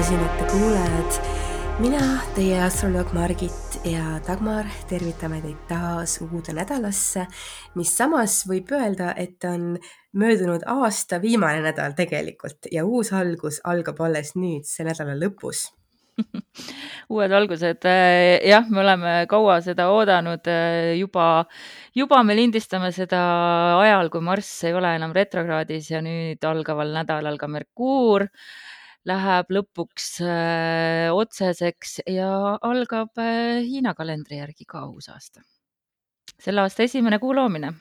[0.00, 1.12] raadiosinete kuulajad.
[1.78, 7.26] mina, teie astroloog Margit ja Dagmar tervitame teid taas uude nädalasse,
[7.76, 9.74] mis samas võib öelda, et on
[10.16, 15.66] möödunud aasta viimane nädal tegelikult ja uus algus algab alles nüüd, see nädala lõpus
[17.12, 17.84] uued algused,
[18.48, 20.48] jah, me oleme kaua seda oodanud
[20.96, 21.28] juba,
[21.96, 23.20] juba me lindistame seda
[23.82, 28.30] ajal, kui Marss ei ole enam retrokraadis ja nüüd algaval nädalal ka Merkuur
[29.10, 35.44] läheb lõpuks äh, otseseks ja algab äh, Hiina kalendri järgi ka uus aasta.
[36.40, 37.72] selle aasta esimene kuu loomine.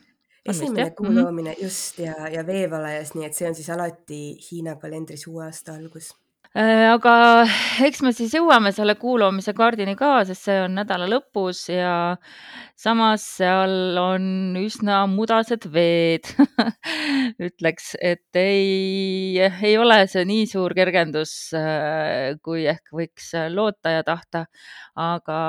[0.45, 1.19] esimene kuu mhm.
[1.21, 5.77] loomine just ja, ja veevalajas, nii et see on siis alati Hiina kalendris uue aasta
[5.79, 6.13] algus
[6.57, 7.43] aga
[7.85, 12.17] eks me siis jõuame selle kuuloomise kaardini ka, sest see on nädala lõpus ja
[12.73, 16.25] samas seal on üsna mudased veed
[17.47, 24.03] ütleks, et ei, ei ole see nii suur kergendus, äh, kui ehk võiks loota ja
[24.03, 24.47] tahta.
[24.97, 25.39] aga,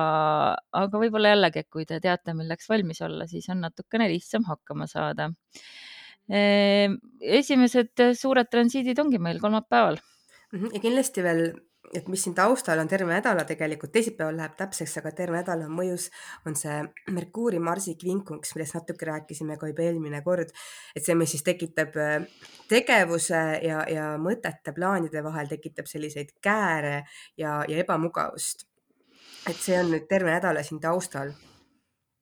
[0.76, 4.86] aga võib-olla jällegi, et kui te teate, milleks valmis olla, siis on natukene lihtsam hakkama
[4.86, 5.30] saada.
[6.28, 6.92] Äh,
[7.24, 9.96] esimesed suured transiidid ongi meil kolmapäeval
[10.52, 11.44] Mhm, ja kindlasti veel,
[11.94, 15.74] et mis siin taustal on terve nädala tegelikult, teisipäeval läheb täpseks, aga terve nädal on
[15.74, 16.08] mõjus,
[16.46, 16.80] on see
[17.14, 20.50] Merkuuri Marsi kvinkunks, millest natuke rääkisime ka juba eelmine kord.
[20.96, 22.26] et see, mis siis tekitab äh,
[22.70, 27.04] tegevuse ja, ja mõtete, plaanide vahel tekitab selliseid kääre
[27.38, 28.66] ja, ja ebamugavust.
[29.48, 31.30] et see on nüüd terve nädala siin taustal.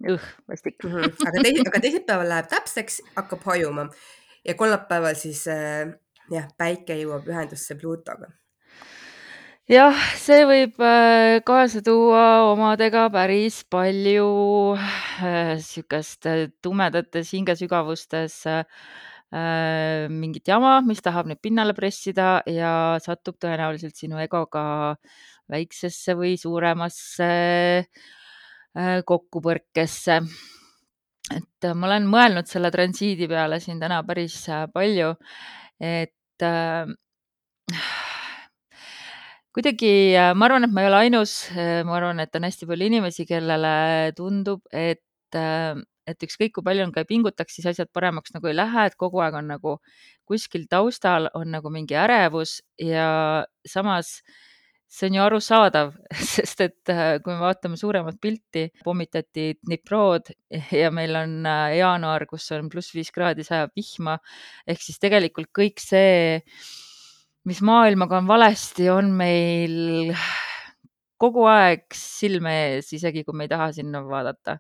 [0.05, 0.77] õh, vastik.
[0.85, 1.17] -hmm.
[1.27, 3.89] aga teisi, aga teisipäeval läheb täpseks, hakkab hajuma
[4.45, 5.97] ja kolmapäeval siis äh,
[6.33, 8.31] jah, päike jõuab ühendusse Pluutoga.
[9.69, 14.31] jah, see võib äh, kaasa tuua omadega päris palju
[15.23, 18.65] niisugust äh, tumedates hingesügavustes äh,
[20.13, 22.73] mingit jama, mis tahab nüüd pinnale pressida ja
[23.05, 24.97] satub tõenäoliselt sinu egoga
[25.49, 27.29] väiksesse või suuremasse
[29.09, 30.17] kokkupõrkesse.
[31.35, 34.37] et ma olen mõelnud selle transiidi peale siin täna päris
[34.73, 35.15] palju,
[35.81, 36.89] et äh,
[39.55, 42.69] kuidagi äh, ma arvan, et ma ei ole ainus, äh, ma arvan, et on hästi
[42.71, 43.75] palju inimesi, kellele
[44.19, 45.03] tundub, et,
[46.09, 48.97] et ükskõik kui palju on ka ei pingutaks, siis asjad paremaks nagu ei lähe, et
[49.01, 49.79] kogu aeg on nagu
[50.29, 54.19] kuskil taustal on nagu mingi ärevus ja samas
[54.89, 55.93] see on ju arusaadav,
[56.33, 60.33] sest et kui me vaatame suuremat pilti, pommitati Dniprod
[60.73, 61.45] ja meil on
[61.77, 64.17] jaanuar, kus on pluss viis kraadi, sajab vihma.
[64.67, 66.41] ehk siis tegelikult kõik see,
[67.49, 70.23] mis maailmaga on valesti, on meil
[71.19, 74.57] kogu aeg silme ees, isegi kui me ei taha sinna vaadata.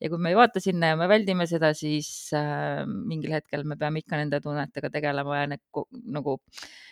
[0.00, 3.76] ja kui me ei vaata sinna ja me väldime seda, siis äh, mingil hetkel me
[3.78, 5.84] peame ikka nende tunnetega tegelema ja need
[6.16, 6.89] nagu äh,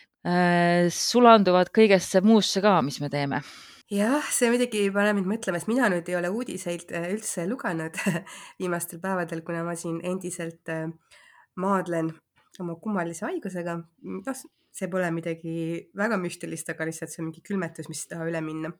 [0.91, 3.39] sulanduvad kõigesse muusse ka, mis me teeme
[3.93, 7.97] jah, see muidugi paneb mind mõtlema, sest mina nüüd ei ole uudiseid äh, üldse lugenud
[8.61, 10.87] viimastel päevadel, kuna ma siin endiselt äh,
[11.59, 12.13] maadlen
[12.59, 13.77] oma kummalise haigusega.
[13.79, 14.41] noh,
[14.79, 15.53] see pole midagi
[15.97, 18.71] väga müstilist, aga lihtsalt see on mingi külmetus, mis ei taha üle minna.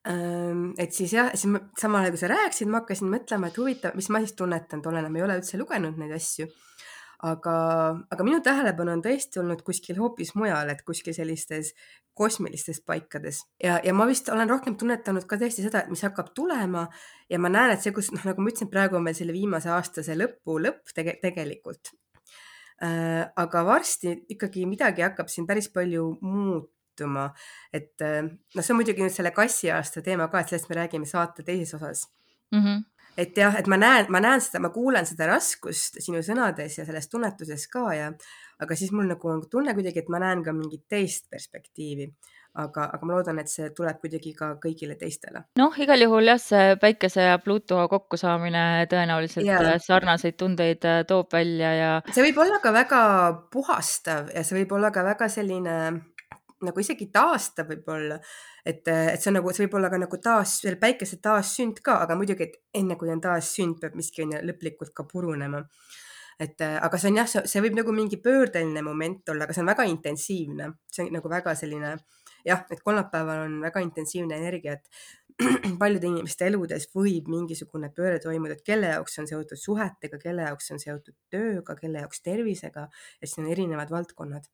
[0.79, 3.95] et siis jah, siis ma, samal ajal kui sa rääkisid, ma hakkasin mõtlema, et huvitav,
[3.97, 6.47] mis ma siis tunnetan tol ma ei ole üldse lugenud neid asju.
[7.19, 7.56] Aga,
[8.12, 11.74] aga minu tähelepanu on tõesti olnud kuskil hoopis mujal, et kuskil sellistes
[12.19, 16.34] kosmilistes paikades ja, ja ma vist olen rohkem tunnetanud ka tõesti seda, et mis hakkab
[16.35, 16.88] tulema
[17.30, 19.72] ja ma näen, et see, kus noh, nagu ma ütlesin, praegu on meil selle viimase
[19.72, 21.94] aasta see lõpu lõpp tege, tegelikult
[22.80, 27.25] Äh, aga varsti ikkagi midagi hakkab siin päris palju muutuma,
[27.75, 31.09] et äh, noh, see on muidugi nüüd selle kassiaasta teema ka, et sellest me räägime
[31.09, 32.06] saate teises osas
[32.54, 32.62] mm.
[32.63, 32.86] -hmm.
[33.19, 36.88] Et jah, et ma näen, ma näen seda, ma kuulen seda raskust sinu sõnades ja
[36.88, 38.10] selles tunnetuses ka ja,
[38.60, 42.10] aga siis mul nagu on tunne kuidagi, et ma näen ka mingit teist perspektiivi
[42.57, 45.44] aga, aga ma loodan, et see tuleb kuidagi ka kõigile teistele.
[45.60, 49.75] noh, igal juhul jah, see päikese ja Pluto kokkusaamine tõenäoliselt yeah.
[49.83, 51.92] sarnaseid tundeid äh, toob välja ja.
[52.13, 53.01] see võib olla ka väga
[53.54, 55.75] puhastav ja see võib olla ka väga selline
[56.65, 58.19] nagu isegi taastav võib-olla,
[58.65, 62.17] et, et see on nagu, see võib olla ka nagu taas, päikese taassünd ka, aga
[62.19, 65.63] muidugi, et enne kui on taassünd, peab miski on ju lõplikult ka purunema.
[66.39, 69.71] Et aga see on jah, see võib nagu mingi pöördeline moment olla, aga see on
[69.73, 71.97] väga intensiivne, see on nagu väga selline
[72.45, 74.88] jah, et kolmapäeval on väga intensiivne energia, et
[75.81, 80.71] paljude inimeste eludes võib mingisugune pööre toimuda, et kelle jaoks on seotud suhetega, kelle jaoks
[80.75, 82.88] on seotud tööga, kelle jaoks tervisega,
[83.21, 84.47] et siin on erinevad valdkonnad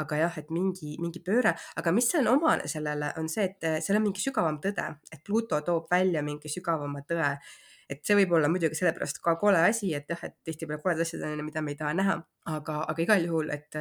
[0.00, 3.98] aga jah, et mingi, mingi pööre, aga mis on omane sellele, on see, et seal
[3.98, 7.36] on mingi sügavam tõde, et Pluto toob välja mingi sügavama tõe.
[7.92, 11.26] et see võib olla muidugi sellepärast ka kole asi, et jah, et tihtipeale koledad asjad
[11.28, 12.14] on, mida me ei taha näha,
[12.48, 13.76] aga, aga igal juhul, et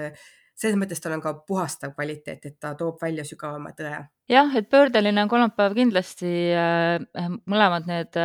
[0.62, 4.02] selles mõttes tal on ka puhastav kvaliteet, et ta toob välja sügavama tõe.
[4.32, 6.32] Jah, et pöördeline on kolmapäev kindlasti,
[7.50, 8.20] mõlemad need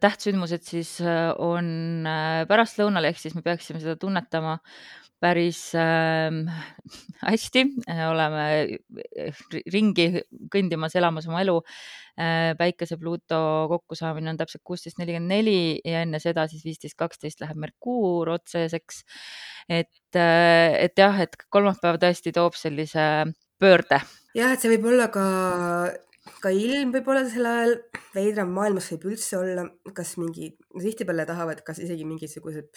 [0.00, 0.96] tähtsündmused siis
[1.36, 2.08] on
[2.48, 4.58] pärastlõunal, ehk siis me peaksime seda tunnetama
[5.20, 6.60] päris äh,
[7.22, 7.64] hästi,
[8.08, 8.44] oleme
[9.72, 10.08] ringi
[10.52, 12.52] kõndimas, elamas oma elu äh,.
[12.58, 13.40] päikese Pluto
[13.70, 19.04] kokkusaamine on täpselt kuusteist nelikümmend neli ja enne seda siis viisteist kaksteist läheb Merkuur otseseks.
[19.68, 23.06] et, et jah, et kolmapäev tõesti toob sellise
[23.60, 24.00] pöörde.
[24.34, 25.26] jah, et see võib olla ka
[26.40, 27.76] ka ilm võib olla sel ajal
[28.14, 29.66] veidram, maailmas võib üldse olla,
[29.96, 32.68] kas mingi, tihtipeale tahavad kas isegi mingisugused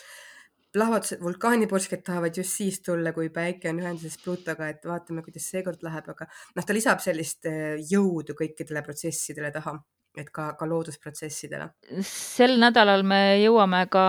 [0.73, 5.83] plahvatused, vulkaanipursked tahavad just siis tulla, kui päike on ühenduses Plutoga, et vaatame, kuidas seekord
[5.85, 9.77] läheb, aga noh, ta lisab sellist eh, jõudu kõikidele protsessidele taha
[10.17, 11.67] et ka, ka loodusprotsessidele.
[12.05, 14.03] sel nädalal me jõuame ka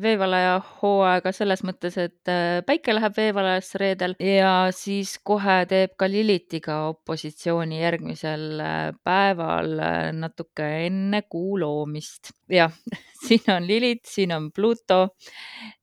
[0.00, 6.08] veevalaja hooaega selles mõttes, et äh, päike läheb veevalajasse reedel ja siis kohe teeb ka
[6.08, 12.32] Lilitiga opositsiooni järgmisel äh, päeval äh, natuke enne kuu loomist.
[12.48, 12.72] jah,
[13.26, 15.00] siin on Lilit, siin on Pluto.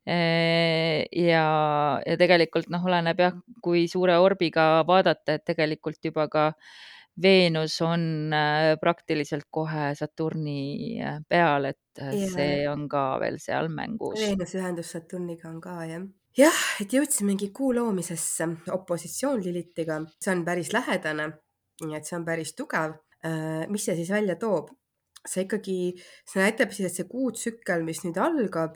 [0.06, 1.46] ja,
[2.06, 6.84] ja tegelikult noh, oleneb jah, kui suure orbiga vaadata, et tegelikult juba ka äh,
[7.22, 11.80] Veenus on äh, praktiliselt kohe Saturni äh, peal, et.
[12.02, 14.20] Äh, see on ka veel seal mängus.
[14.20, 16.04] Veenuse ühendus Saturniga on ka jah.
[16.36, 21.30] jah, et jõudsimegi kuu loomisesse, opositsioon Lilitiga, see on päris lähedane,
[21.86, 23.00] nii et see on päris tugev.
[23.72, 24.68] mis see siis välja toob?
[25.26, 25.78] see ikkagi,
[26.30, 28.76] see näitab siis, et see kuutsükkel, mis nüüd algab,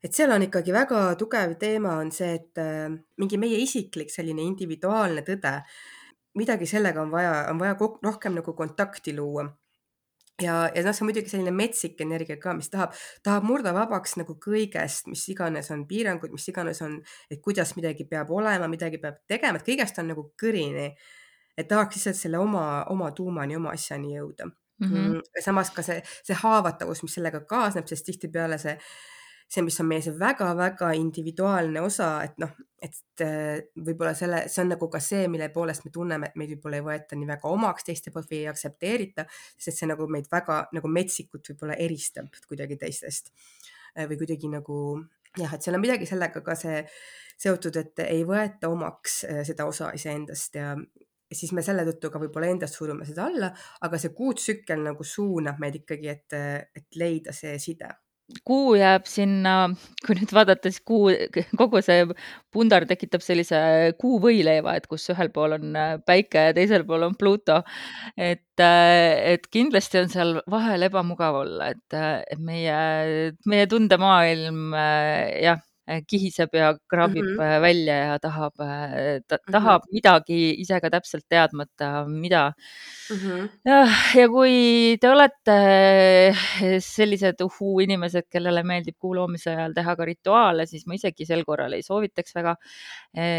[0.00, 2.62] et seal on ikkagi väga tugev teema, on see, et
[3.20, 5.58] mingi meie isiklik selline individuaalne tõde
[6.38, 9.48] midagi sellega on vaja, on vaja rohkem nagu kontakti luua.
[10.42, 14.16] ja, ja noh, see on muidugi selline metsik energia ka, mis tahab, tahab murda vabaks
[14.16, 16.96] nagu kõigest, mis iganes on piirangud, mis iganes on,
[17.30, 20.94] et kuidas midagi peab olema, midagi peab tegema, et kõigest on nagu kõrini.
[21.58, 24.46] et tahaks lihtsalt selle oma, oma tuumani, oma asjani jõuda
[24.80, 24.88] mm.
[24.88, 25.20] -hmm.
[25.44, 28.78] samas ka see, see haavatavus, mis sellega kaasneb, sest tihtipeale see
[29.50, 34.62] see, mis on meie see väga-väga individuaalne osa, et noh, et äh, võib-olla selle, see
[34.64, 37.50] on nagu ka see, mille poolest me tunneme, et meid võib-olla ei võeta nii väga
[37.50, 39.26] omaks teiste poolt või ei aktsepteerita,
[39.58, 43.32] sest see nagu meid väga nagu metsikult võib-olla eristab kuidagi teistest.
[43.96, 44.78] Äh, või kuidagi nagu
[45.36, 46.84] jah, et seal on midagi sellega ka see
[47.40, 50.76] seotud, et ei võeta omaks äh, seda osa iseendast ja
[51.30, 53.50] siis me selle tõttu ka võib-olla endast surume seda alla,
[53.86, 56.38] aga see kuutsükkel nagu suunab meid ikkagi, et,
[56.74, 57.90] et leida see side
[58.46, 59.54] kuu jääb sinna,
[60.06, 61.10] kui nüüd vaadata, siis kuu,
[61.58, 62.04] kogu see
[62.54, 63.60] pundar tekitab sellise
[64.00, 67.60] kuuvõileiva, et kus ühel pool on äh, päike ja teisel pool on Pluto.
[68.16, 74.70] et, äh, et kindlasti on seal vahel ebamugav olla, et, äh, meie, meie tundemaailm
[75.44, 75.60] jah
[76.06, 77.60] kihiseb ja kraabib mm -hmm.
[77.62, 79.52] välja ja tahab, ta mhm.
[79.52, 79.94] tahab mm -hmm.
[79.94, 82.52] midagi ise ka täpselt teadmata, mida
[83.10, 83.16] mm.
[83.16, 83.48] -hmm.
[83.64, 83.78] ja,
[84.20, 85.58] ja kui te olete
[86.80, 91.44] sellised uhuu inimesed, kellele meeldib kuu loomise ajal teha ka rituaale, siis ma isegi sel
[91.44, 92.56] korral ei soovitaks väga,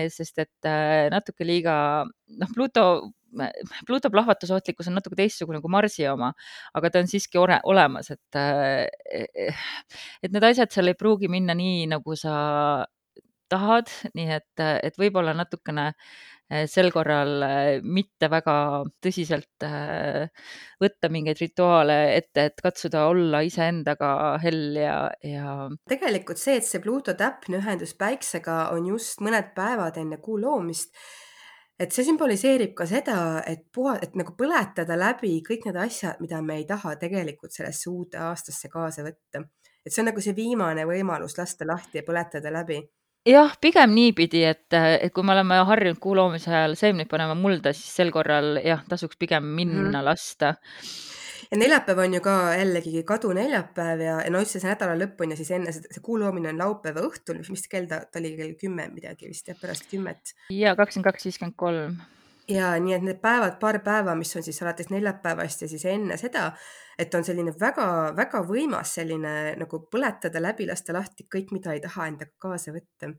[0.09, 0.71] sest et
[1.11, 2.05] natuke liiga,
[2.37, 3.11] noh, Pluto
[3.87, 6.31] Pluto plahvatusohtlikkus on natuke teistsugune kui Marsi oma,
[6.77, 9.61] aga ta on siiski ore, olemas, et, eh,
[10.23, 12.33] et need asjad seal ei pruugi minna nii, nagu sa
[13.51, 18.55] tahad, nii et, et võib-olla natukene eh, sel korral eh, mitte väga
[19.03, 19.67] tõsiselt
[20.81, 25.55] võtta mingeid rituaale ette, et katsuda olla iseendaga hell ja, ja.
[25.91, 30.95] tegelikult see, et see Pluto täpne ühendus päiksega on just mõned päevad enne kuu loomist
[31.81, 36.41] et see sümboliseerib ka seda, et puha, et nagu põletada läbi kõik need asjad, mida
[36.45, 39.43] me ei taha tegelikult sellesse uude aastasse kaasa võtta.
[39.85, 42.81] et see on nagu see viimane võimalus lasta lahti ja põletada läbi
[43.27, 47.73] jah, pigem niipidi, et, et kui me oleme harjunud kuu loomise ajal seemneid panema mulda,
[47.73, 50.05] siis sel korral jah, tasuks pigem minna mm -hmm.
[50.05, 50.55] lasta
[51.51, 55.33] ja neljapäev on ju ka jällegi kaduneljapäev ja, ja no üldse see nädala lõpp on
[55.33, 58.33] ja siis enne see, see kuu loomine on laupäeva õhtul, mis kell ta, ta oli
[58.37, 60.35] kell kümme midagi vist jah, pärast kümmet.
[60.55, 61.99] ja kakskümmend kaks, viiskümmend kolm.
[62.51, 66.17] ja nii et need päevad, paar päeva, mis on siis alates neljapäevast ja siis enne
[66.21, 66.51] seda,
[66.99, 72.07] et on selline väga-väga võimas selline nagu põletada läbi, lasta lahti kõik, mida ei taha
[72.13, 73.11] endaga kaasa võtta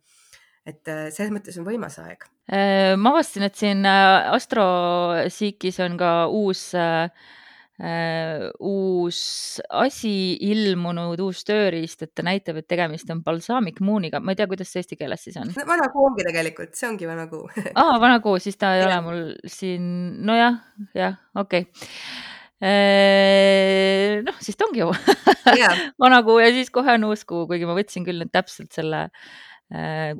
[0.62, 2.24] et äh, selles mõttes on võimas aeg.
[2.46, 7.10] Äh, ma avastasin, et siin äh, Astrosiikis on ka uus Äh,
[8.62, 9.18] uus
[9.74, 10.12] asi
[10.46, 14.70] ilmunud, uus tööriist, et ta näitab, et tegemist on balsaamic moon'iga, ma ei tea, kuidas
[14.70, 15.50] see eesti keeles siis on.
[15.66, 17.48] vana kuu ongi tegelikult, see ongi vana kuu
[17.82, 19.88] aa, vana kuu, siis ta ei ole mul siin,
[20.26, 20.60] nojah,
[20.98, 21.88] jah, okei okay.
[22.62, 24.92] Äh, noh, siis ta ongi ju
[26.04, 29.08] vana kuu ja siis kohe on uus kuu, kuigi ma võtsin küll nüüd täpselt selle
[29.08, 29.32] äh,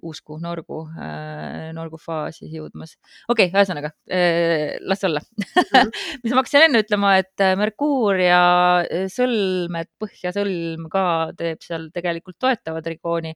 [0.03, 2.97] uus kuu Norgu äh,, Norgu faasi jõudmas.
[3.29, 5.21] okei okay,, ühesõnaga äh, las olla.
[5.21, 5.93] -hmm.
[6.23, 8.43] mis ma hakkasin enne ütlema, et äh, Merkuur ja
[8.85, 11.05] äh, sõlm, et põhjasõlm ka
[11.39, 13.35] teeb seal tegelikult toetavat trigooni.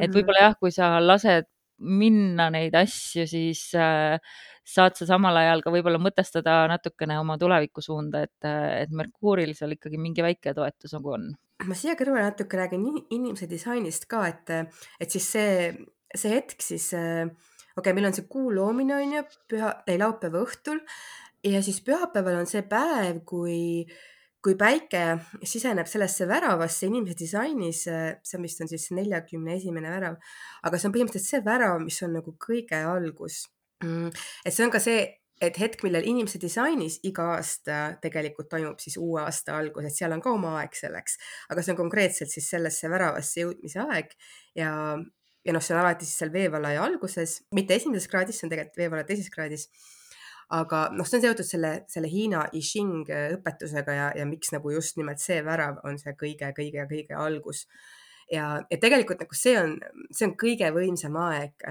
[0.00, 0.16] et Mhm.
[0.16, 1.46] võib-olla jah, kui sa lased
[1.78, 4.18] minna neid asju, siis äh,
[4.66, 9.76] saad sa samal ajal ka võib-olla mõtestada natukene oma tulevikusuunda, et, äh, et Merkuuril seal
[9.76, 11.28] ikkagi mingi väike toetus nagu on.
[11.64, 14.52] Ma siia kõrvale natuke räägin in- inimese disainist ka, et,
[15.00, 15.70] et siis see,
[16.12, 20.44] see hetk siis, okei okay,, meil on see kuu loomine on ju püha, ei laupäeva
[20.44, 20.82] õhtul
[21.46, 23.86] ja siis pühapäeval on see päev, kui,
[24.44, 25.02] kui päike
[25.46, 30.18] siseneb sellesse väravasse inimese disainis, see vist on siis neljakümne esimene värav,
[30.66, 33.46] aga see on põhimõtteliselt see värav, mis on nagu kõige algus
[33.84, 34.12] mm,.
[34.44, 35.06] et see on ka see,
[35.40, 40.14] et hetk, millal inimese disainis iga aasta tegelikult toimub siis uue aasta algus, et seal
[40.16, 41.18] on ka oma aeg selleks,
[41.52, 44.14] aga see on konkreetselt siis sellesse väravasse jõudmise aeg
[44.56, 44.70] ja,
[45.44, 48.80] ja noh, see on alati siis seal veevalaja alguses, mitte esimeses kraadis, see on tegelikult
[48.80, 49.68] veevalaja teises kraadis.
[50.56, 54.70] Aga noh, see on seotud selle, selle Hiina I Ching õpetusega ja, ja miks nagu
[54.70, 57.64] just nimelt see värav on see kõige-kõige-kõige algus.
[58.32, 59.76] Ja, ja tegelikult nagu see on,
[60.10, 61.66] see on kõige võimsam aeg,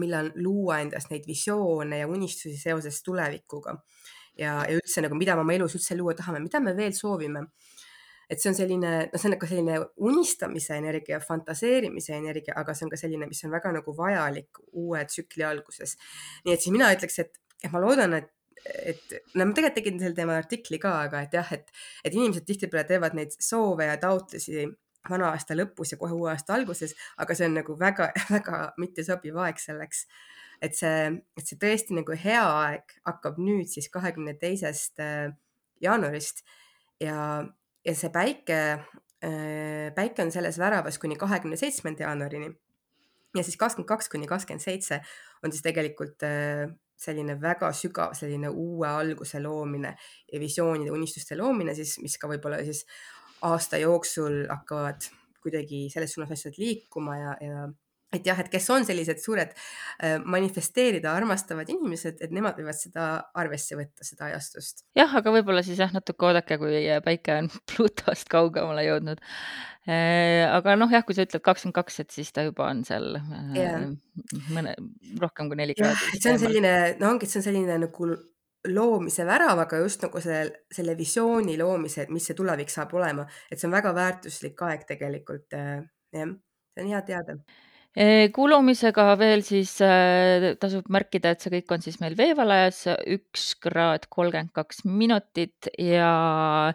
[0.00, 3.76] millal luua endas neid visioone ja unistusi seoses tulevikuga.
[4.36, 7.46] ja, ja üldse nagu, mida me oma elus üldse luua tahame, mida me veel soovime
[8.26, 12.86] et see on selline, noh, see on ka selline unistamise energia, fantaseerimise energia, aga see
[12.86, 15.94] on ka selline, mis on väga nagu vajalik uue tsükli alguses.
[16.44, 18.32] nii et siis mina ütleks, et et ma loodan, et,
[18.92, 21.70] et no ma tegelikult tegin sel teemal artikli ka, aga et jah, et,
[22.04, 24.66] et inimesed tihtipeale teevad neid soove ja taotlusi
[25.10, 29.62] vana aasta lõpus ja kohe uue aasta alguses, aga see on nagu väga-väga mittesobiv aeg
[29.62, 30.06] selleks.
[30.62, 35.34] et see, et see tõesti nagu hea aeg hakkab nüüd siis kahekümne teisest äh,
[35.84, 36.40] jaanuarist
[37.00, 37.44] ja,
[37.84, 38.60] ja see päike,
[39.96, 42.48] päike on selles väravas kuni kahekümne seitsmenda jaanuarini.
[43.36, 45.00] ja siis kakskümmend kaks kuni kakskümmend seitse
[45.44, 46.24] on siis tegelikult
[46.96, 49.92] selline väga sügav, selline uue alguse loomine
[50.32, 52.84] ja visioonide, unistuste loomine siis, mis ka võib-olla siis
[53.42, 55.08] aasta jooksul hakkavad
[55.42, 57.66] kuidagi selles suunas asjad liikuma ja, ja
[58.14, 63.06] et jah, et kes on sellised suured äh, manifesteerida armastavad inimesed, et nemad võivad seda
[63.38, 64.84] arvesse võtta, seda ajastust.
[64.98, 69.22] jah, aga võib-olla siis jah, natuke oodake, kui päike on Plutost kaugemale jõudnud.
[69.86, 73.20] aga noh, jah, kui sa ütled kakskümmend kaks, et siis ta juba on seal
[73.54, 73.84] yeah.
[74.54, 74.74] mõne,
[75.22, 76.16] rohkem kui neli kraadi.
[76.18, 78.10] see on selline, no ongi, see on selline nagu
[78.68, 83.26] loomise värav, aga just nagu selle, selle visiooni loomise, et mis see tulevik saab olema,
[83.50, 85.46] et see on väga väärtuslik aeg tegelikult.
[85.52, 86.34] jah,
[86.74, 87.38] see on hea teada
[88.36, 92.82] kulumisega veel siis äh, tasub märkida, et see kõik on siis meil veevalajas
[93.14, 96.74] üks kraad kolmkümmend kaks minutit ja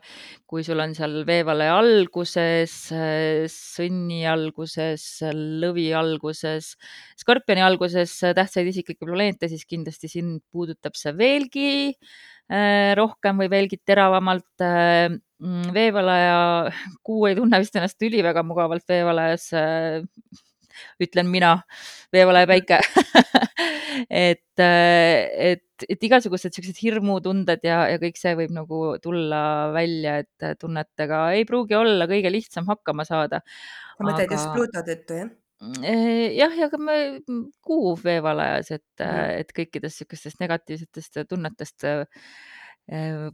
[0.50, 2.74] kui sul on seal veevalaja alguses,
[3.54, 5.06] sõnni alguses,
[5.62, 6.74] lõvi alguses,
[7.22, 11.72] skorpioni alguses tähtsaid isiklikke planeete, siis kindlasti sind puudutab see veelgi
[12.98, 14.50] rohkem või veelgi teravamalt.
[14.66, 15.14] Äh,
[15.74, 16.70] veevalaja
[17.06, 19.48] kuu ei tunne vist ennast üliväga mugavalt veevalajas
[21.02, 21.56] ütlen mina,
[22.14, 22.80] veevalaja päike
[24.10, 29.44] et, et, et igasugused siuksed hirmutunded ja, ja kõik see võib nagu tulla
[29.76, 33.42] välja, et tunnetega ei pruugi olla kõige lihtsam hakkama saada.
[33.98, 34.38] sa mõtled aga...
[34.38, 35.32] just Pluto tõttu, jah?
[36.34, 36.98] jah, ja ka me
[37.62, 41.86] kuu veevalajas, et mm, et kõikidest niisugustest negatiivsetest tunnetest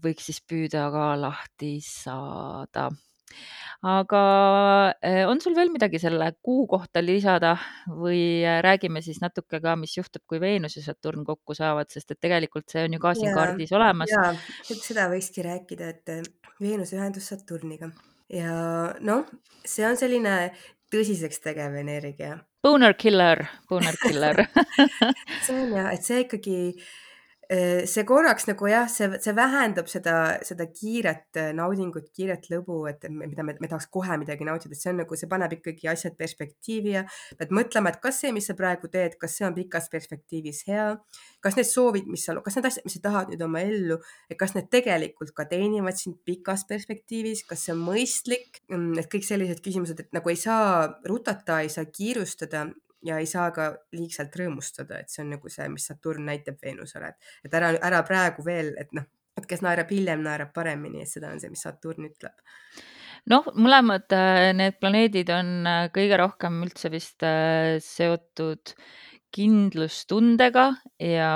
[0.03, 2.89] võiks siis püüda ka lahti saada
[3.85, 4.21] aga
[5.05, 7.55] eh, on sul veel midagi selle kuu kohta lisada
[7.87, 12.11] või eh, räägime siis natuke ka, mis juhtub, kui Veenus ja Saturn kokku saavad, sest
[12.11, 14.11] et tegelikult see on ju ka siin ja, kaardis olemas.
[14.11, 14.33] ja,
[14.73, 16.23] seda võikski rääkida, et eh,
[16.61, 17.91] Veenuse ühendus Saturniga
[18.33, 19.27] ja noh,
[19.63, 20.37] see on selline
[20.91, 22.37] tõsiseks tegev energia.
[22.63, 24.47] Boner killer, boner killer
[25.45, 27.06] see on ja, et see ikkagi Äh,
[27.47, 33.05] see korraks nagu jah, see, see vähendab seda, seda kiiret äh, naudingut, kiiret lõbu, et
[33.07, 36.17] mida me, me tahaks kohe midagi nautida, et see on nagu, see paneb ikkagi asjad
[36.19, 37.05] perspektiivi ja
[37.39, 40.89] pead mõtlema, et kas see, mis sa praegu teed, kas see on pikas perspektiivis hea,
[41.43, 44.39] kas need soovid, mis sa, kas need asjad, mis sa tahad nüüd oma ellu, et
[44.41, 49.23] kas need tegelikult ka teenivad sind pikas perspektiivis, kas see on mõistlik, mm, et kõik
[49.27, 52.67] sellised küsimused, et nagu ei saa rutata, ei saa kiirustada
[53.05, 57.13] ja ei saa ka liigselt rõõmustada, et see on nagu see, mis Saturn näitab Veenusele,
[57.13, 59.05] et, et ära, ära praegu veel, et noh,
[59.37, 62.33] et kes naerab hiljem, naerab paremini, et seda on see, mis Saturn ütleb.
[63.27, 68.71] Noh, mõlemad äh, need planeedid on äh, kõige rohkem üldse vist äh, seotud
[69.35, 70.65] kindlustundega
[71.03, 71.31] ja,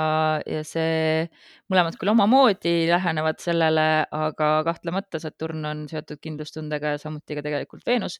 [0.48, 1.26] ja see
[1.72, 7.84] mõlemad küll omamoodi lähenevad sellele, aga kahtlemata Saturn on seotud kindlustundega ja samuti ka tegelikult
[7.86, 8.18] Veenus.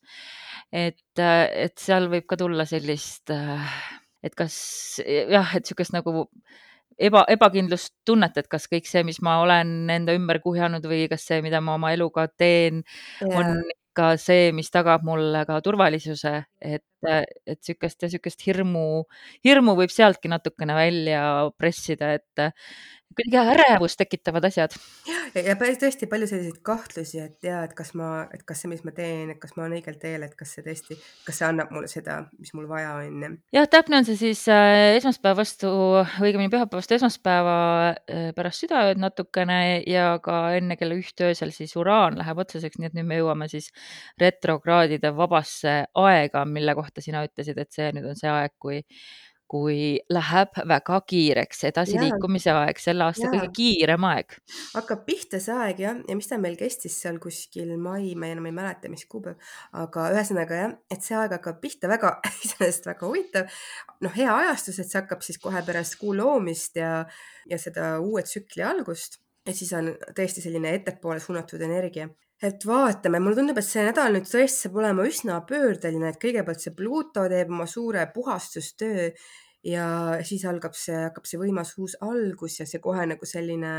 [0.72, 4.56] et, et seal võib ka tulla sellist, et kas
[5.06, 6.28] jah, et niisugust nagu
[6.98, 11.42] eba, ebakindlustunnet, et kas kõik see, mis ma olen enda ümber kuhjanud või kas see,
[11.44, 12.82] mida ma oma eluga teen,
[13.28, 13.62] on
[13.96, 19.04] ka see, mis tagab mulle ka turvalisuse, et, et niisugust ja niisugust hirmu,
[19.44, 21.22] hirmu võib sealtki natukene välja
[21.58, 22.52] pressida, et
[23.16, 24.74] kõige ärevust tekitavad asjad.
[25.34, 28.82] ja, päris tõesti palju selliseid kahtlusi, et ja, et kas ma, et kas see, mis
[28.86, 31.72] ma teen, et kas ma olen õigel teel, et kas see tõesti, kas see annab
[31.74, 33.38] mulle seda, mis mul vaja on.
[33.54, 35.72] jah, täpne on see siis äh, esmaspäeva vastu,
[36.22, 37.56] õigemini pühapäeva vastu esmaspäeva
[37.92, 42.90] äh, pärast südaööd natukene ja ka enne kella üht öösel siis uraan läheb otseseks, nii
[42.90, 43.70] et nüüd me jõuame siis
[44.20, 48.82] retrokraadide vabasse aega, mille kohta sina ütlesid, et see nüüd on see aeg, kui
[49.52, 53.32] kui läheb väga kiireks edasiliikumise aeg, selle aasta ja.
[53.34, 54.38] kõige kiirem aeg.
[54.72, 58.48] hakkab pihta see aeg jah, ja mis ta meil kestis seal kuskil mai, ma enam
[58.48, 59.36] ei mäleta, mis kuupäev,
[59.82, 62.14] aga ühesõnaga jah, et see aeg hakkab pihta väga,
[62.46, 63.60] iseenesest väga huvitav.
[64.00, 67.02] noh, hea ajastus, et see hakkab siis kohe pärast kuu loomist ja,
[67.50, 72.08] ja seda uue tsükli algust, et siis on tõesti selline ettepoole suunatud energia
[72.42, 76.64] et vaatame, mulle tundub, et see nädal nüüd tõesti saab olema üsna pöördeline, et kõigepealt
[76.64, 79.10] see Pluto teeb oma suure puhastustöö
[79.68, 79.86] ja
[80.26, 83.74] siis algab see, hakkab see võimas uus algus ja see kohe nagu selline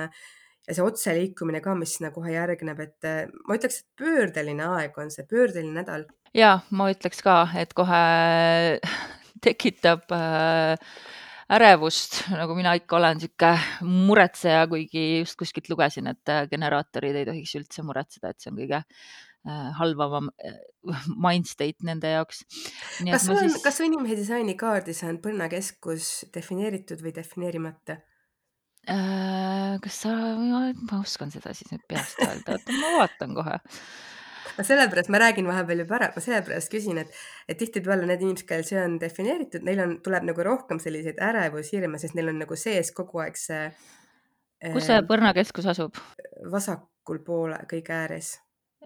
[0.64, 4.96] ja see otseliikumine ka, mis sinna kohe järgneb, et eh, ma ütleks, et pöördeline aeg
[5.02, 6.08] on see, pöördeline nädal.
[6.34, 8.00] ja ma ütleks ka, et kohe
[9.44, 10.80] tekitab äh,
[11.54, 17.30] ärevust, nagu mina ikka olen, niisugune muretseja, kuigi just kuskilt lugesin, et äh, generaatorid ei
[17.30, 18.84] tohiks üldse muretseda, et see on kõige
[19.44, 20.56] Äh, halvavam äh,
[21.20, 22.46] mind state nende jaoks.
[23.04, 27.98] kas sul on siis..., kas su inimedisaini kaardis on põnnakeskus defineeritud või defineerimata?
[29.84, 33.60] Kas sa, ma oskan seda siis nüüd peast öelda, oota ma vaatan kohe
[34.58, 37.12] no sellepärast ma räägin vahepeal juba ära, ma sellepärast küsin, et,
[37.50, 42.00] et tihtipeale need inimesed, kellel see on defineeritud, neil on, tuleb nagu rohkem selliseid ärevushirme,
[42.02, 43.66] sest neil on nagu sees kogu aeg see.
[44.74, 46.00] kus see põrnakeskus asub?
[46.52, 48.36] vasakul poole kõige ääres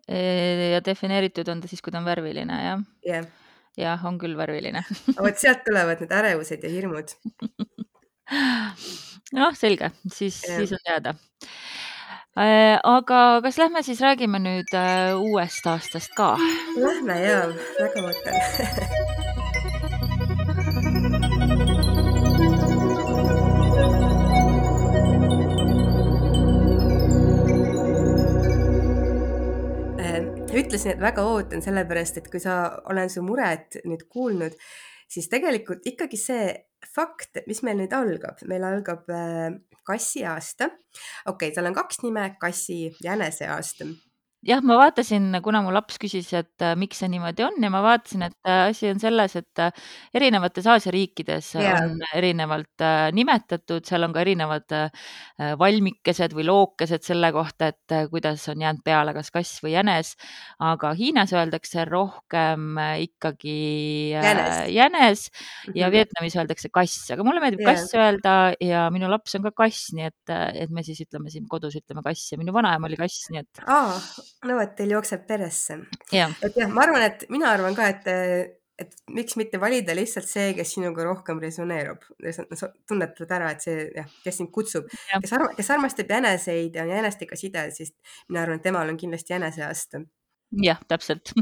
[0.08, 3.28] ja defineeritud on ta siis, kui ta on värviline, jah yeah.?
[3.78, 4.82] jah, on küll värviline
[5.26, 7.14] vot sealt tulevad need ärevused ja hirmud
[9.38, 11.14] noh, selge, siis siis on teada.
[12.38, 16.36] Äh, aga kas lähme siis räägime nüüd äh, uuest aastast ka?
[16.78, 17.39] Lähme ja,
[17.80, 19.38] väga ootan
[30.58, 32.58] ütlesin, et väga ootan, sellepärast et kui sa
[32.89, 34.56] olen su muret nüüd kuulnud,
[35.10, 36.47] siis tegelikult ikkagi see
[36.86, 39.54] fakt, mis meil nüüd algab, meil algab äh,
[39.88, 40.70] kassi aasta.
[41.26, 43.88] okei okay,, tal on kaks nime, kassi jänese aasta
[44.48, 47.82] jah, ma vaatasin, kuna mu laps küsis, et äh, miks see niimoodi on ja ma
[47.84, 49.72] vaatasin, et äh, asi on selles, et äh,
[50.16, 51.82] erinevates Aasia riikides yeah.
[51.82, 54.88] on erinevalt äh, nimetatud, seal on ka erinevad äh,
[55.60, 60.16] valmikesed või lookesed selle kohta, et äh, kuidas on jäänud peale kas kass või jänes.
[60.64, 63.58] aga Hiinas öeldakse rohkem äh, ikkagi
[64.16, 65.80] äh, jänes, jänes mm -hmm.
[65.82, 65.98] ja mhm.
[65.98, 67.76] Vietnamis öeldakse kass, aga mulle meeldib yeah.
[67.76, 71.30] kass öelda ja minu laps on ka kass, nii et, äh, et me siis ütleme
[71.30, 74.00] siin kodus ütleme kass ja minu vanaema oli kass, nii et ah
[74.45, 75.80] no vot, teil jookseb peresse.
[76.13, 78.10] et jah, ma arvan, et mina arvan ka, et,
[78.78, 82.04] et miks mitte valida lihtsalt see, kes sinuga rohkem resoneerub,
[82.89, 86.93] tunnetad ära, et see jah, kes sind kutsub, kes arma-, kes armastab jäneseid ja on
[86.93, 87.95] jänestega side, siis
[88.30, 90.04] mina arvan, et temal on kindlasti jäneseaasta.
[90.63, 91.34] jah, täpselt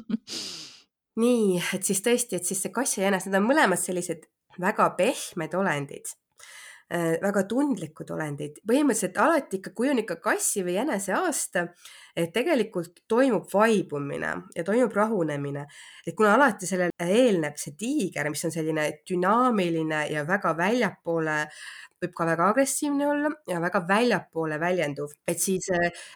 [1.23, 4.29] nii, et siis tõesti, et siis see kass ja jänes, need on mõlemad sellised
[4.61, 6.15] väga pehmed olendid
[6.93, 8.59] Äh, väga tundlikud olendid.
[8.61, 11.63] põhimõtteliselt alati ikka, kui on ikka kassi või jänese aasta,
[12.15, 15.65] et tegelikult toimub vaibumine ja toimub rahunemine.
[16.07, 21.37] et kuna alati sellele eelneb see tiiger, mis on selline dünaamiline ja väga väljapoole
[22.01, 25.67] võib ka väga agressiivne olla ja väga väljapoole väljenduv, et siis,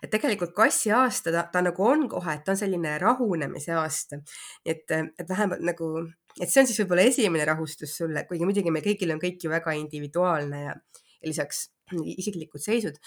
[0.03, 4.21] et tegelikult kassi aasta ta, ta nagu on kohe, et ta on selline rahunemise aasta.
[4.65, 5.91] et, et vähemalt nagu
[6.39, 9.51] et see on siis võib-olla esimene rahustus sulle, kuigi muidugi me kõigil on kõik ju
[9.51, 10.77] väga individuaalne ja,
[11.19, 12.99] ja lisaks isiklikud seisud.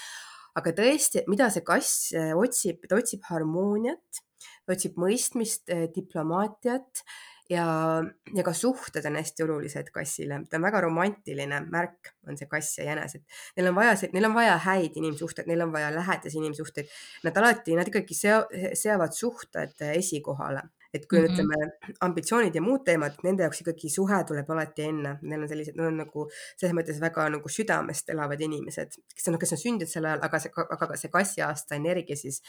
[0.58, 4.22] Aga tõesti, mida see kass äh, otsib, ta otsib harmooniat,
[4.70, 7.02] otsib mõistmist, äh, diplomaatiat
[7.52, 7.66] ja,
[8.34, 12.78] ja ka suhted on hästi olulised kassile, ta on väga romantiline märk, on see kass
[12.80, 16.40] ja jänes, et neil on vaja, neil on vaja häid inimsuhteid, neil on vaja lähedasi
[16.42, 16.92] inimsuhteid.
[17.26, 21.32] Nad alati, nad ikkagi seavad suhted esikohale et kui mm -hmm.
[21.32, 25.76] ütleme ambitsioonid ja muud teemad, nende jaoks ikkagi suhe tuleb alati enne, neil on sellised,
[25.78, 29.90] nad on nagu selles mõttes väga nagu südamest elavad inimesed, kes on, kes on sündinud
[29.90, 32.42] sel ajal, aga see, aga ka see kassiaasta energia siis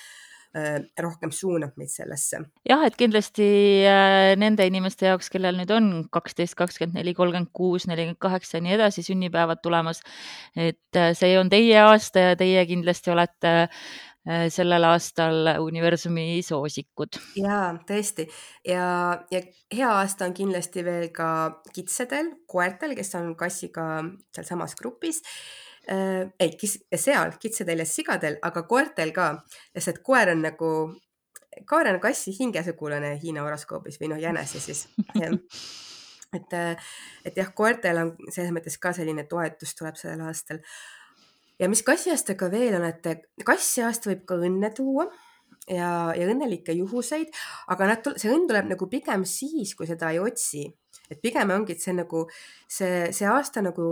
[0.57, 2.43] äh, rohkem suunab meid sellesse.
[2.69, 3.47] jah, et kindlasti
[3.87, 8.67] äh, nende inimeste jaoks, kellel nüüd on kaksteist, kakskümmend neli, kolmkümmend kuus, nelikümmend kaheksa ja
[8.67, 10.03] nii edasi sünnipäevad tulemas,
[10.55, 13.53] et äh, see on teie aasta ja teie kindlasti olete
[14.23, 17.19] sellel aastal universumi soosikud.
[17.35, 18.23] jaa, tõesti
[18.67, 18.85] ja,
[19.31, 19.41] ja
[19.75, 21.27] hea aasta on kindlasti veel ka
[21.75, 23.87] kitsedel, koertel, kes on kassiga
[24.35, 25.19] sealsamas grupis
[25.91, 26.31] äh,.
[26.39, 26.55] ei,
[26.95, 29.29] seal kitsedel ja sigadel, aga koertel ka,
[29.75, 30.71] sest et koer on nagu,
[31.69, 34.87] koer on kassi hingesugulane Hiina horoskoobis või noh, jänese siis
[36.33, 36.59] et,
[37.25, 40.63] et jah, koertel on selles mõttes ka selline toetus tuleb sellel aastal
[41.59, 45.07] ja mis kassiaastaga veel on, et kassiaasta võib ka õnne tuua
[45.69, 47.33] ja, ja õnnelikke juhuseid,
[47.71, 50.65] aga nad, see õnn tuleb nagu pigem siis, kui seda ei otsi.
[51.11, 52.25] et pigem ongi, et see nagu
[52.67, 53.85] see, see aasta nagu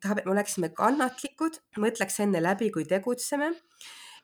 [0.00, 3.52] tahab, et me oleksime kannatlikud, mõtleks enne läbi, kui tegutseme.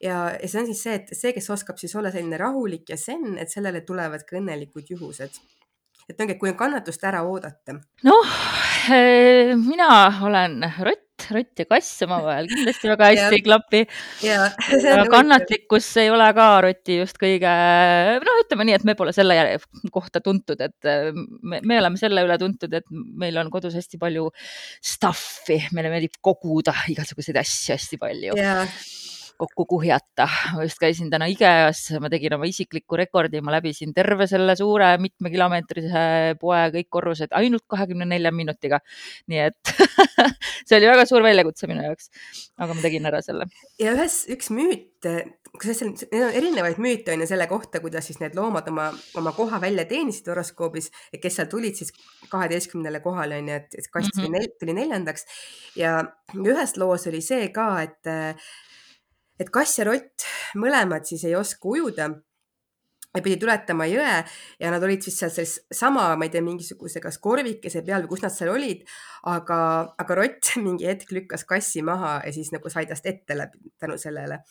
[0.01, 2.99] ja, ja see on siis see, et see, kes oskab siis olla selline rahulik ja
[2.99, 5.41] zen, et sellele tulevad ka õnnelikud juhused.
[6.09, 7.79] et ongi, et kui on kannatust ära oodata.
[8.09, 8.35] noh,
[8.91, 9.93] eh, mina
[10.27, 13.83] olen rott rott, ja kass omavahel kindlasti väga hästi ei klapi.
[14.25, 14.49] ja
[15.15, 17.55] kannatlikkus ei ole ka roti just kõige,
[18.25, 19.39] noh, ütleme nii, et me pole selle
[19.95, 24.01] kohta tuntud, et äh, me, me oleme selle üle tuntud, et meil on kodus hästi
[24.01, 24.29] palju
[24.93, 28.37] stuff'i, meile meeldib koguda igasuguseid asju hästi palju
[29.41, 30.27] kokku kuhjata.
[30.55, 34.93] ma just käisin täna IKEA-s, ma tegin oma isikliku rekordi, ma läbisin terve selle suure
[35.03, 36.05] mitmekilomeetrise
[36.41, 38.81] poe kõik korrused ainult kahekümne nelja minutiga.
[39.31, 39.75] nii et
[40.69, 42.11] see oli väga suur väljakutse minu jaoks,
[42.61, 43.49] aga ma tegin ära selle.
[43.81, 45.09] ja ühes, üks müüt,
[45.51, 49.33] kusjuures seal on erinevaid müüte on ju selle kohta, kuidas siis need loomad oma, oma
[49.37, 51.95] koha välja teenisid horoskoobis, kes seal tulid siis
[52.31, 54.57] kaheteistkümnendale kohale on ju, et kass tuli, mm -hmm.
[54.61, 55.27] tuli neljandaks
[55.77, 56.01] ja
[56.37, 58.13] ühes loos oli see ka, et
[59.41, 60.27] et kass ja rott
[60.61, 62.11] mõlemad siis ei oska ujuda.
[63.11, 64.11] Ja pidi tuletama jõe
[64.63, 68.13] ja nad olid siis seal selles sama, ma ei tea, mingisuguse kas korvikese peal või
[68.13, 68.85] kus nad seal olid,
[69.27, 69.57] aga,
[69.99, 73.99] aga rott mingi hetk lükkas kassi maha ja siis nagu sai tast ette läbi tänu
[73.99, 74.45] sellele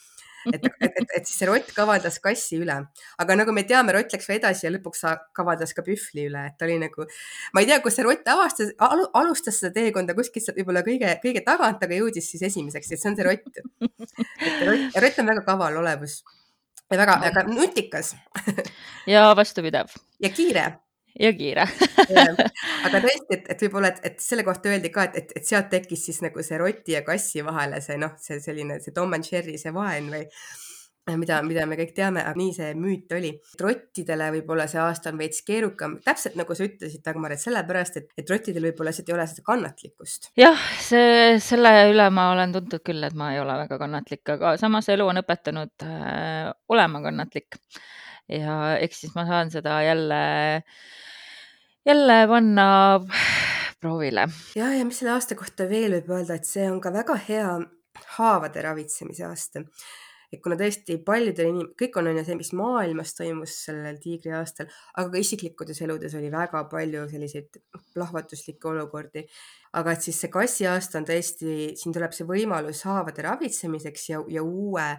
[0.52, 2.78] et, et, et, et siis see rott kavaldas kassi üle,
[3.20, 6.58] aga nagu me teame, rott läks veel edasi ja lõpuks kavaldas ka pühvli üle, et
[6.60, 7.08] ta oli nagu,
[7.54, 11.46] ma ei tea, kus see rott avastas al,, alustas seda teekonda kuskilt võib-olla kõige, kõige
[11.46, 13.64] tagant, aga jõudis siis esimeseks, et see on see rott.
[14.68, 16.22] rott, rott on väga kaval olevus
[16.90, 18.16] ja väga, väga nutikas
[19.14, 19.92] ja vastupidav.
[20.20, 20.68] ja kiire
[21.26, 21.68] ja kiire
[22.88, 25.70] aga tõesti, et, et võib-olla, et, et selle kohta öeldi ka, et, et, et sealt
[25.74, 29.28] tekkis siis nagu see roti ja kassi vahele see noh, see selline see Tom and
[29.28, 30.26] Jerry see vaen või
[31.18, 33.32] mida, mida me kõik teame, aga nii see müüt oli.
[33.62, 38.10] rottidele võib-olla see aasta on veits keerukam, täpselt nagu sa ütlesid, Dagmar, et sellepärast, et,
[38.20, 40.32] et rottidel võib-olla lihtsalt ei ole seda kannatlikkust.
[40.40, 44.56] jah, see, selle üle ma olen tuntud küll, et ma ei ole väga kannatlik, aga
[44.62, 47.62] samas elu on õpetanud äh, olema kannatlik.
[48.30, 50.24] Ja eks siis ma saan seda jälle
[51.86, 53.00] jälle panna
[53.82, 54.28] proovile.
[54.56, 57.56] ja, ja mis selle aasta kohta veel võib öelda, et see on ka väga hea
[58.18, 59.64] haavade ravitsemise aasta.
[60.30, 64.36] et kuna tõesti paljudel inim-, kõik on on ju see, mis maailmas toimus sellel tiigri
[64.38, 67.58] aastal, aga ka isiklikutes eludes oli väga palju selliseid
[67.96, 69.26] plahvatuslikke olukordi.
[69.74, 74.22] aga et siis see kassi aasta on tõesti, siin tuleb see võimalus haavade ravitsemiseks ja,
[74.30, 74.92] ja uue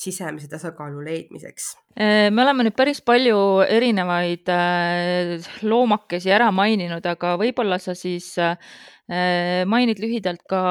[0.00, 1.74] sisemise tasakaalu leidmiseks?
[1.98, 3.36] Äh, me oleme nüüd päris palju
[3.66, 8.56] erinevaid äh, loomakesi ära maininud, aga võib-olla sa siis äh,
[9.68, 10.62] mainid lühidalt ka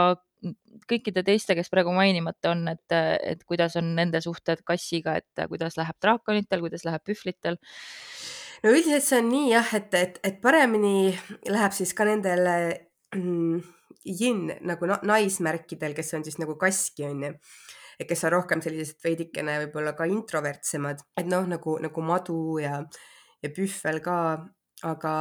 [0.90, 5.76] kõikide teiste, kes praegu mainimata on, et, et kuidas on nende suhted kassiga, et kuidas
[5.78, 7.60] läheb draakonitel, kuidas läheb pühvlitel?
[8.64, 11.12] no üldiselt see on nii jah, et, et, et paremini
[11.52, 12.48] läheb siis ka nendel
[13.16, 13.60] mm,
[14.10, 17.36] yin nagu naismärkidel, kes on siis nagu kaski onju
[18.00, 22.80] et kes on rohkem sellised veidikene võib-olla ka introvertsemad, et noh, nagu, nagu madu ja,
[23.44, 24.16] ja pühvel ka,
[24.88, 25.14] aga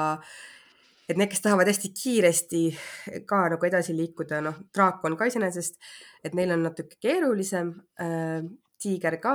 [1.08, 2.62] et need, kes tahavad hästi kiiresti
[3.28, 5.80] ka nagu edasi liikuda, noh, draak on ka iseenesest,
[6.24, 7.72] et neil on natuke keerulisem
[8.04, 8.42] äh,,
[8.78, 9.34] tiiger ka,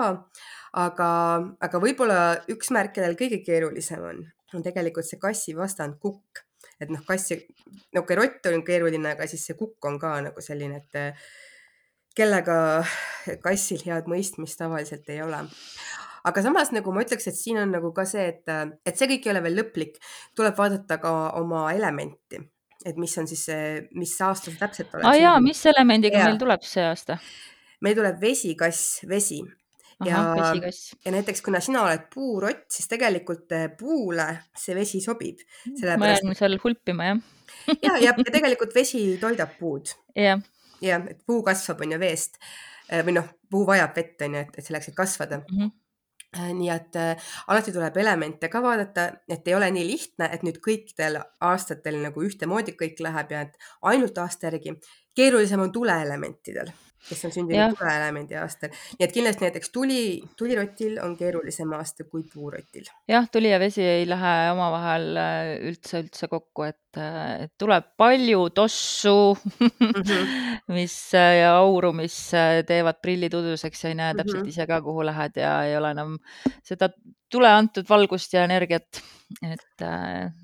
[0.79, 1.10] aga,
[1.67, 2.19] aga võib-olla
[2.53, 4.21] üks märk, kellel kõige keerulisem on,
[4.56, 6.45] on tegelikult see kassi vastand kukk.
[6.79, 7.32] et noh, kass,
[7.95, 11.19] no okei, rott on keeruline, aga siis see kukk on ka nagu selline, et
[12.17, 12.56] kellega
[13.45, 15.43] kassil head mõistmist tavaliselt ei ole.
[16.23, 18.54] aga samas nagu ma ütleks, et siin on nagu ka see, et,
[18.86, 19.97] et see kõik ei ole veel lõplik,
[20.36, 22.39] tuleb vaadata ka oma elementi,
[22.86, 23.65] et mis on siis see,
[23.97, 25.10] mis aasta see täpselt oleks.
[25.10, 26.30] aa jaa, mis elemendiga ja.
[26.30, 27.19] meil tuleb see aasta?
[27.84, 29.41] meil tuleb vesikass, vesi
[30.06, 30.23] ja
[31.06, 36.28] ja näiteks kuna sina oled puurott, siis tegelikult eh, puule see vesi sobib, ma sellepärast
[36.28, 37.21] jään seal hulpima, jah.
[37.82, 40.41] ja, ja ja tegelikult vesi toidab puud jah,
[40.83, 42.39] jah, et puu kasvab, on ju veest
[42.93, 45.43] Eh, või noh, puu vajab vett, on ju, et, selleks, et kasvada.
[45.51, 45.79] Mhm.
[46.57, 50.55] nii et äh, alati tuleb elemente ka vaadata, et ei ole nii lihtne, et nüüd
[50.65, 54.73] kõikidel aastatel nagu ühtemoodi kõik läheb ja et ainult aasta järgi.
[55.13, 56.71] keerulisem on tuleelementidel,
[57.09, 62.23] kes on sündinud tuleelemendi aastal, nii et kindlasti näiteks tuli, tulirotil on keerulisem aasta kui
[62.33, 62.85] puurotil.
[63.09, 66.79] jah, tuli ja vesi ei lähe omavahel äh, üldse, üldse kokku, et,
[67.43, 70.27] et tuleb palju tossu Mhm.
[70.77, 74.49] mis äh, ja auru, mis äh, teevad prillid uduseks ja ei näe täpselt Mhm.
[74.49, 76.17] ise ka, kuhu lähed ja ei ole enam
[76.63, 76.89] seda
[77.31, 79.01] tule antud valgust ja energiat,
[79.41, 79.85] et,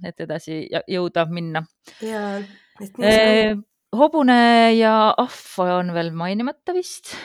[0.05, 1.63] et edasi jõuda minna.
[2.01, 2.37] ja,
[2.81, 3.63] et nii see on.
[3.95, 7.15] Hobune ja ahv on veel mainimata vist.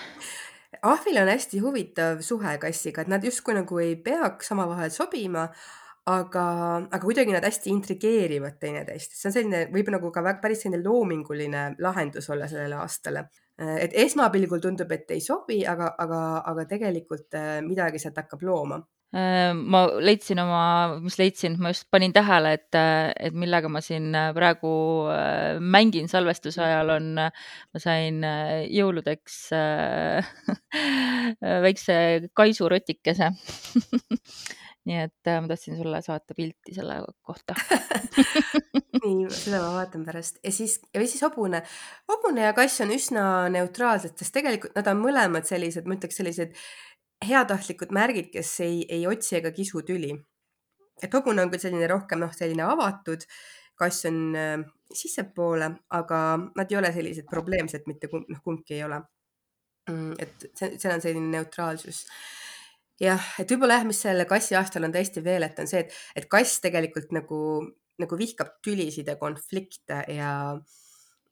[0.84, 5.46] ahvil on hästi huvitav suhe kassiga, et nad justkui nagu ei peaks omavahel sobima,
[6.10, 6.44] aga,
[6.84, 10.82] aga kuidagi nad hästi intrigeerivad teineteist, see on selline, võib nagu ka väga, päris selline
[10.84, 13.28] loominguline lahendus olla sellele aastale.
[13.58, 18.80] et esmapilgul tundub, et ei sobi, aga, aga, aga tegelikult äh, midagi sealt hakkab looma.
[19.14, 20.62] Ma leidsin oma,
[21.02, 24.72] mis leidsin, ma just panin tähele, et, et millega ma siin praegu
[25.12, 30.34] äh, mängin salvestuse ajal on, ma sain äh, jõuludeks äh,
[31.68, 31.96] väikse
[32.34, 33.30] kaisurotikese.
[34.84, 37.56] nii et äh, ma tahtsin sulle saata pilti selle kohta.
[39.04, 41.62] nii, seda ma vaatan pärast ja siis, või siis hobune.
[42.10, 46.52] hobune ja kass on üsna neutraalsed, sest tegelikult nad on mõlemad sellised, ma ütleks sellised
[47.28, 50.14] heatahtlikud märgid, kes ei, ei otsi ega kisu tüli.
[51.02, 53.24] et hobune on küll selline rohkem noh, selline avatud,
[53.78, 54.60] kass on äh,
[54.94, 56.20] sissepoole, aga
[56.54, 59.02] nad ei ole sellised probleemsed, mitte kumb, noh kumbki ei ole.
[60.18, 62.06] et see, seal on selline neutraalsus
[63.00, 65.98] jah, et võib-olla jah, mis selle kassi aastal on tõesti veel, et on see, et,
[66.16, 67.40] et kass tegelikult nagu,
[68.00, 70.30] nagu vihkab tülisid ja konflikte ja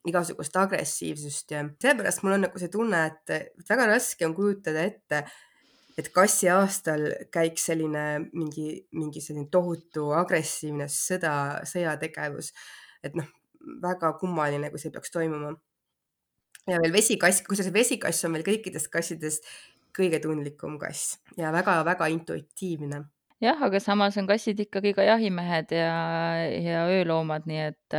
[0.09, 5.23] igasugust agressiivsust ja seepärast mul on nagu see tunne, et väga raske on kujutada ette,
[5.99, 11.35] et kassi aastal käiks selline mingi, mingi selline tohutu agressiivne sõda,
[11.69, 12.53] sõjategevus.
[13.03, 13.29] et noh,
[13.83, 15.55] väga kummaline, kui see peaks toimuma.
[16.67, 19.49] ja veel vesikass, kusjuures vesikass on veel kõikidest kassidest
[19.97, 23.05] kõige tundlikum kass ja väga-väga intuitiivne.
[23.43, 25.95] jah, aga samas on kassid ikkagi ka jahimehed ja,
[26.49, 27.99] ja ööloomad, nii et,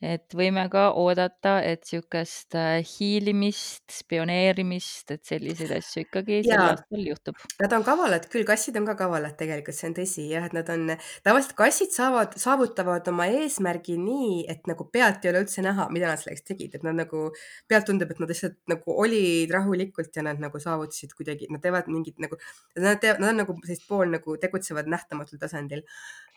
[0.00, 2.56] et võime ka oodata, et niisugust
[2.88, 7.40] hiilimist, spioneerimist, et selliseid asju ikkagi sel aastal juhtub.
[7.60, 10.70] Nad on kavalad küll, kassid on ka kavalad tegelikult, see on tõsi jah, et nad
[10.72, 10.94] on,
[11.26, 16.08] tavaliselt kassid saavad, saavutavad oma eesmärgi nii, et nagu pealt ei ole üldse näha, mida
[16.10, 17.26] nad selleks tegid, et nad nagu,
[17.68, 21.92] pealt tundub, et nad lihtsalt nagu olid rahulikult ja nad nagu saavutasid kuidagi, nad teevad
[21.92, 22.40] mingit nagu,
[22.80, 25.84] nad teevad, nad on nagu sellist pool nagu tegutsevad nähtamatul tasandil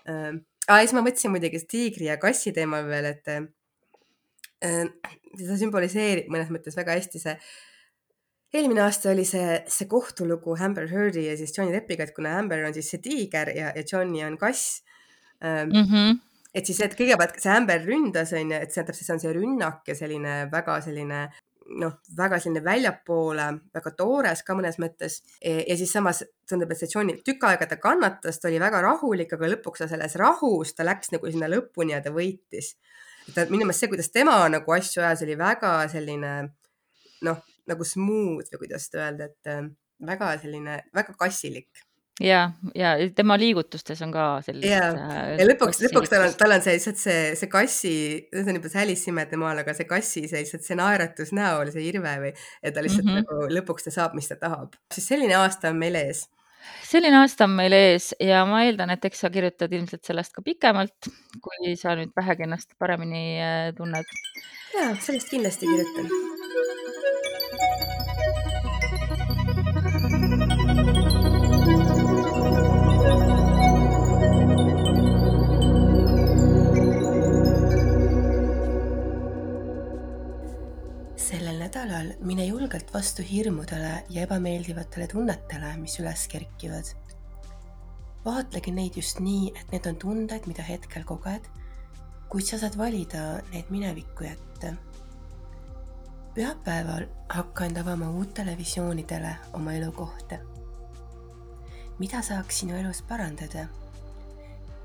[0.09, 0.31] äh,.
[0.67, 3.45] ja siis ma mõtlesin muidugi tiigri ja kassi teemal veel, et äh,
[5.35, 7.37] seda sümboliseerib mõnes mõttes väga hästi see
[8.53, 12.65] eelmine aasta oli see, see kohtulugu Amber Heardi ja siis Johnny Deppiga, et kuna Amber
[12.67, 14.83] on siis see tiiger ja, ja Johnny on kass
[15.43, 15.69] ähm,.
[15.69, 16.19] Mm -hmm.
[16.53, 19.87] et siis, et kõigepealt see Amber ründas, onju, et see täpselt, see on see rünnak
[19.87, 21.29] ja selline väga selline
[21.79, 25.21] noh, väga selline väljapoole, väga toores ka mõnes mõttes.
[25.43, 29.33] ja siis samas tundub, et see Johnny tükk aega ta kannatas, ta oli väga rahulik,
[29.33, 32.75] aga lõpuks ta selles rahus, ta läks nagu sinna lõpuni ja ta võitis.
[33.33, 36.33] ta minu meelest see, kuidas tema nagu asju ajas, oli väga selline
[37.23, 39.65] noh, nagu smooth või kuidas öelda, et äh,
[40.03, 41.83] väga selline, väga kassilik.
[42.21, 44.67] ja, ja tema liigutustes on ka sellist.
[44.69, 45.13] Jaa.
[45.39, 47.95] ja lõpuks, lõpuks tal on, tal on see lihtsalt see, see kassi,
[48.29, 51.71] see on juba see Alice imede maal, aga see kassi see lihtsalt see naeratus näol,
[51.73, 53.17] see irve või, et ta lihtsalt mm.
[53.17, 53.25] -hmm.
[53.25, 54.77] nagu lõpuks ta saab, mis ta tahab.
[54.93, 56.27] siis selline aasta on meil ees.
[56.85, 60.45] selline aasta on meil ees ja ma eeldan, et eks sa kirjutad ilmselt sellest ka
[60.45, 64.17] pikemalt, kui sa nüüd vähegi ennast paremini äh, tunned.
[64.77, 66.42] ja sellest kindlasti kirjutan.
[81.83, 86.93] Nädalal mine julgelt vastu hirmudele ja ebameeldivatele tunnetele, mis üles kerkivad.
[88.25, 91.49] vaatlegi neid just nii, et need on tunded, mida hetkel koged,
[92.31, 94.73] kuid sa saad valida need minevikku jätta.
[96.35, 100.39] pühapäeval hakka end avama uutele visioonidele oma elu kohta.
[101.99, 103.67] mida saaks sinu elus parandada?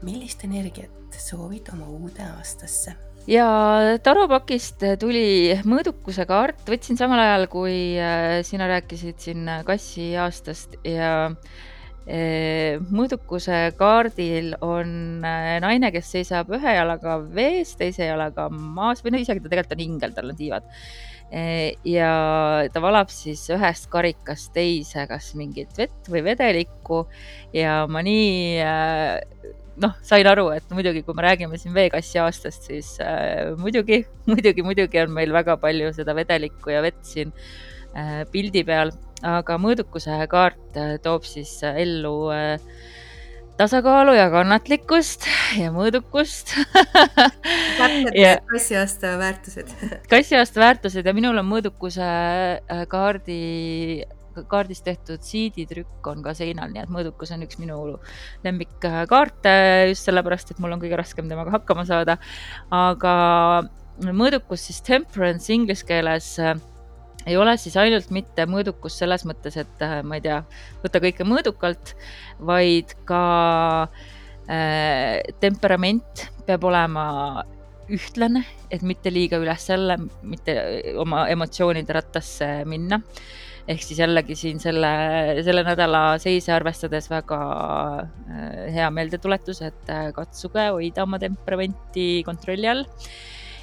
[0.03, 3.47] millist energiat soovid oma uude aastasse ja
[4.05, 11.13] Tarapakist tuli mõõdukuse kaart, võtsin samal ajal, kui äh, sina rääkisid siin kassi aastast ja
[11.29, 19.17] äh, mõõdukuse kaardil on äh, naine, kes seisab ühe jalaga vees, teise jalaga maas või
[19.17, 20.69] no isegi ta tegelikult on ingel, tal on tiivad.
[21.85, 22.11] ja
[22.73, 27.03] ta valab siis ühest karikast teise, kas mingit vett või vedelikku
[27.53, 28.65] ja ma nii
[29.83, 34.65] noh, sain aru, et muidugi, kui me räägime siin veekassi aastast, siis äh, muidugi, muidugi,
[34.67, 37.33] muidugi on meil väga palju seda vedelikku ja vett siin
[37.95, 38.95] äh, pildi peal,
[39.27, 42.57] aga mõõdukuse kaart äh, toob siis äh, ellu äh,
[43.59, 45.27] tasakaalu ja kannatlikkust
[45.59, 46.55] ja mõõdukust.
[47.79, 49.73] Täpselt ja kassiaasta väärtused.
[50.13, 54.05] Kassiaasta väärtused ja minul on mõõdukuse äh, kaardi
[54.51, 57.81] kaardist tehtud siiditrükk on ka seinal, nii et mõõdukus on üks minu
[58.45, 59.55] lemmikkaarte
[59.91, 62.19] just sellepärast, et mul on kõige raskem temaga hakkama saada.
[62.71, 63.15] aga
[64.15, 66.55] mõõdukus siis temperance inglise keeles äh,
[67.27, 70.41] ei ole siis ainult mitte mõõdukus selles mõttes, et äh, ma ei tea,
[70.85, 71.95] võtta kõike mõõdukalt,
[72.47, 73.23] vaid ka
[74.49, 77.09] äh, temperament peab olema
[77.93, 80.55] ühtlane, et mitte liiga üles jälle, mitte
[81.01, 83.01] oma emotsioonide rattasse minna
[83.69, 84.91] ehk siis jällegi siin selle,
[85.45, 87.41] selle nädala seise arvestades väga
[88.05, 92.87] äh, hea meeldetuletus, et äh, katsuge hoida oma temperamenti kontrolli all.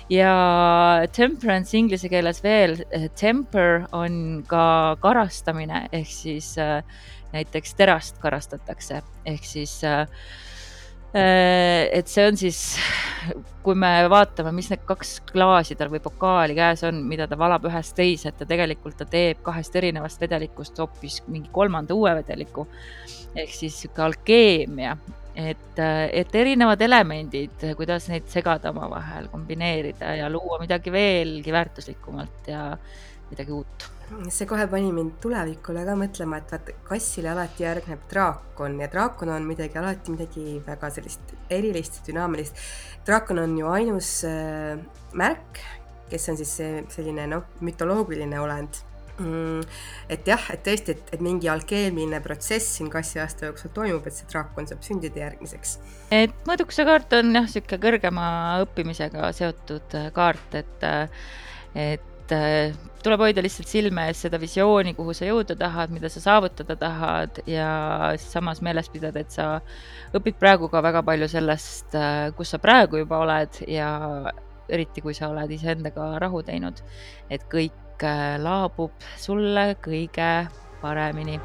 [0.10, 4.66] ja temperance inglise keeles veel, äh, temper on ka
[5.02, 6.54] karastamine ehk siis
[7.36, 10.06] näiteks terast karastatakse ehk siis äh,
[11.16, 12.60] et see on siis,
[13.64, 17.68] kui me vaatame, mis need kaks klaasi tal või pokaali käes on, mida ta valab
[17.70, 22.68] ühest teise, et ta tegelikult ta teeb kahest erinevast vedelikust hoopis mingi kolmanda uue vedeliku.
[23.36, 24.98] ehk siis sihuke alkeemia,
[25.36, 32.70] et, et erinevad elemendid, kuidas neid segada omavahel, kombineerida ja luua midagi veelgi väärtuslikumat ja
[33.32, 33.90] midagi uut
[34.30, 39.32] see kohe pani mind tulevikule ka mõtlema, et vaata, kassile alati järgneb draakon ja draakon
[39.34, 42.66] on midagi alati midagi väga sellist erilist, dünaamilist.
[43.06, 44.78] draakon on ju ainus äh,
[45.18, 45.62] märk,
[46.10, 48.82] kes on siis see selline noh, mütoloogiline olend
[49.18, 49.62] mm,.
[50.12, 54.18] et jah, et tõesti, et, et mingi alkeemiline protsess siin kassi aasta jooksul toimub, et
[54.18, 55.78] see draakon saab sündida järgmiseks.
[56.14, 58.28] et mõõdukuse kaart on jah, niisugune kõrgema
[58.66, 61.24] õppimisega seotud äh, kaart, et, äh,
[61.90, 66.10] et et äh, tuleb hoida lihtsalt silme ees seda visiooni, kuhu sa jõuda tahad, mida
[66.10, 67.68] sa saavutada tahad ja
[68.22, 69.60] samas meeles pidada, et sa
[70.18, 73.90] õpid praegu ka väga palju sellest, äh, kus sa praegu juba oled ja
[74.70, 76.82] eriti, kui sa oled iseendaga rahu teinud,
[77.30, 80.32] et kõik äh, laabub sulle kõige
[80.82, 81.38] paremini